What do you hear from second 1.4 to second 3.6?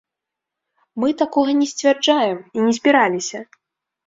не сцвярджаем і не збіраліся.